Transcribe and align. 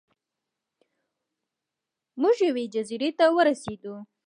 موږ 2.21 2.37
یوې 2.47 2.65
جزیرې 2.73 3.09
ته 3.17 3.25
ورسیدو. 3.37 3.95